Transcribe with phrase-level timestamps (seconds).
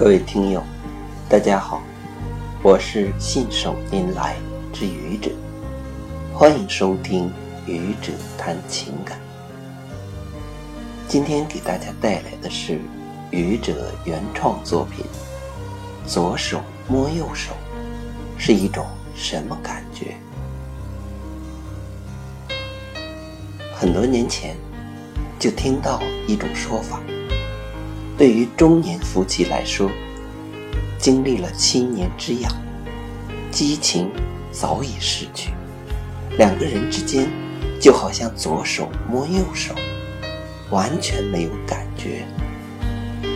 [0.00, 0.62] 各位听友，
[1.28, 1.82] 大家好，
[2.62, 4.34] 我是信手拈来
[4.72, 5.30] 之愚者，
[6.32, 7.30] 欢迎收听
[7.66, 9.20] 愚者谈情感。
[11.06, 12.80] 今天给大家带来的是
[13.30, 15.04] 愚者原创作品
[16.10, 17.52] 《左手摸右手》，
[18.42, 20.16] 是一种什么感觉？
[23.74, 24.56] 很多年前
[25.38, 26.98] 就听到一种说法。
[28.20, 29.90] 对于中年夫妻来说，
[30.98, 32.52] 经历了七年之痒，
[33.50, 34.10] 激情
[34.52, 35.52] 早已逝去，
[36.36, 37.30] 两个人之间
[37.80, 39.74] 就好像左手摸右手，
[40.68, 42.26] 完全没有感觉，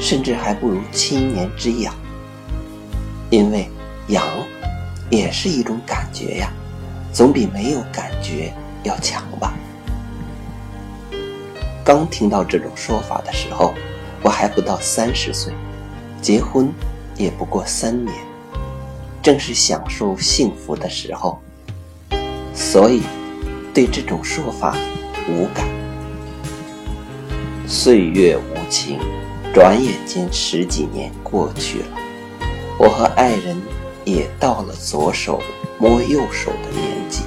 [0.03, 1.95] 甚至还不如七年之痒。
[3.31, 3.67] 因为
[4.09, 4.23] 痒
[5.09, 6.53] 也是一种感觉呀，
[7.11, 9.55] 总比没有感觉要强吧。
[11.83, 13.73] 刚听到这种说法的时候。
[14.25, 15.53] 我还不到三十岁，
[16.23, 16.73] 结婚
[17.15, 18.17] 也不过三年，
[19.23, 21.39] 正是享受幸福的时候，
[22.55, 23.03] 所以
[23.75, 24.75] 对这种说法
[25.29, 25.69] 无感。
[27.67, 28.99] 岁月无情，
[29.53, 31.99] 转眼间十几年过去了，
[32.79, 33.61] 我和爱人
[34.07, 35.39] 也到了左手
[35.79, 37.25] 摸右手的年纪。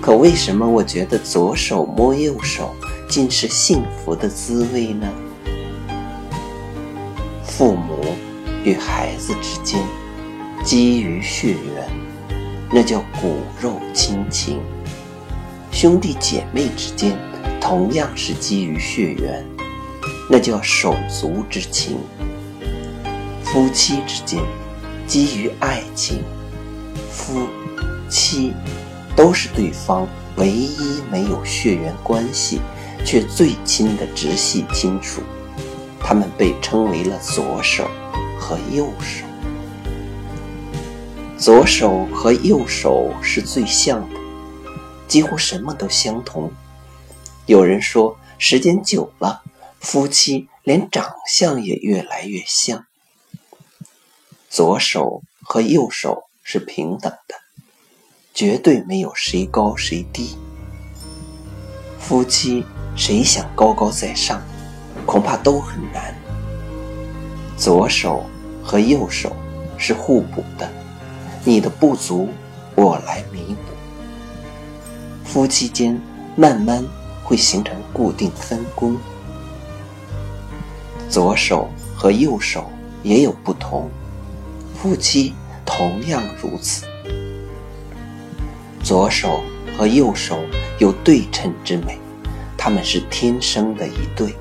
[0.00, 2.74] 可为什么我觉得左手摸右手？
[3.12, 5.06] 竟是幸福的滋味呢？
[7.44, 8.02] 父母
[8.64, 9.78] 与孩子之间
[10.64, 11.90] 基于血缘，
[12.72, 14.56] 那叫骨肉亲情；
[15.70, 17.14] 兄弟姐妹之间
[17.60, 19.44] 同样是基于血缘，
[20.30, 21.98] 那叫手足之情；
[23.44, 24.40] 夫妻之间
[25.06, 26.22] 基于爱情，
[27.10, 27.46] 夫
[28.08, 28.54] 妻
[29.14, 32.58] 都是对方唯一没有血缘关系。
[33.04, 35.22] 却最亲的直系亲属，
[36.00, 37.88] 他们被称为了左手
[38.38, 39.26] 和右手。
[41.36, 44.16] 左手和右手是最像的，
[45.08, 46.52] 几乎什么都相同。
[47.46, 49.42] 有人说，时间久了，
[49.80, 52.86] 夫妻连长相也越来越像。
[54.48, 57.34] 左手和右手是平等的，
[58.32, 60.36] 绝对没有谁高谁低。
[61.98, 62.64] 夫妻。
[62.94, 64.40] 谁想高高在上，
[65.06, 66.14] 恐怕都很难。
[67.56, 68.24] 左手
[68.62, 69.34] 和右手
[69.78, 70.68] 是互补的，
[71.44, 72.28] 你的不足，
[72.74, 73.72] 我来弥补。
[75.24, 75.98] 夫妻间
[76.36, 76.84] 慢慢
[77.24, 78.96] 会形成固定分工。
[81.08, 82.70] 左手和右手
[83.02, 83.88] 也有不同，
[84.74, 86.86] 夫妻同样如此。
[88.82, 89.40] 左手
[89.76, 90.38] 和右手
[90.78, 91.98] 有对称之美。
[92.64, 94.36] 他们是天生的一对，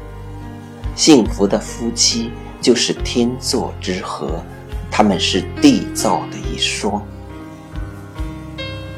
[0.96, 2.30] 幸福的夫妻
[2.62, 4.44] 就是天作之合，
[4.92, 7.04] 他们是地造的一双。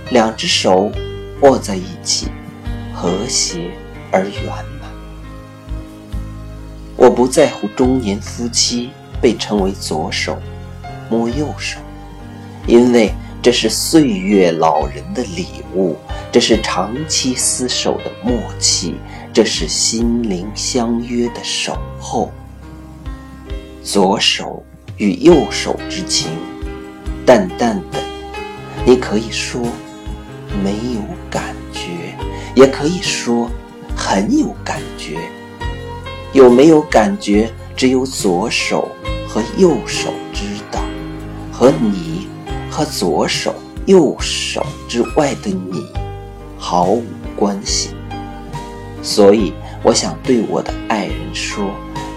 [0.09, 0.91] 两只手
[1.39, 2.28] 握在一起，
[2.94, 3.72] 和谐
[4.11, 4.45] 而圆
[4.81, 4.91] 满。
[6.97, 8.90] 我不在乎中年夫妻
[9.22, 10.38] 被称为左手
[11.09, 11.79] 摸右手，
[12.67, 13.13] 因为
[13.44, 15.98] 这是岁月老人的礼物。
[16.31, 18.96] 这是长期厮守的默契，
[19.34, 22.32] 这是心灵相约的守候。
[23.84, 24.64] 左手
[24.96, 26.32] 与右手之情，
[27.26, 28.00] 淡淡的，
[28.86, 29.62] 你可以说
[30.64, 32.16] 没有感觉，
[32.56, 33.52] 也可以说
[33.94, 35.18] 很有感觉。
[36.32, 38.90] 有没有感觉，只有左手
[39.28, 40.80] 和右手知道，
[41.52, 42.12] 和你
[42.73, 43.53] 和左手
[43.85, 45.85] 右手之外的你。
[46.57, 47.03] 毫无
[47.35, 47.89] 关系，
[49.03, 49.53] 所以
[49.84, 51.69] 我想对我的爱人说，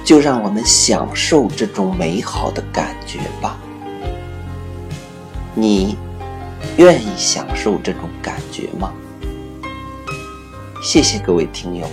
[0.02, 3.58] 就让我们享受这种美好的感觉吧。
[5.54, 5.94] 你
[6.78, 8.94] 愿意享受这种感觉吗？
[10.82, 11.86] 谢谢各位听友，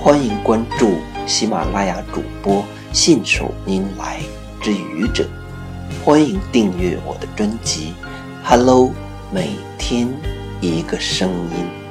[0.00, 0.94] 欢迎关注
[1.26, 4.20] 喜马拉雅主播信手拈来
[4.62, 5.28] 之愚者，
[6.04, 7.94] 欢迎订阅我的专辑。
[8.44, 8.92] Hello，
[9.32, 10.08] 每天。
[10.60, 11.85] 一个声音。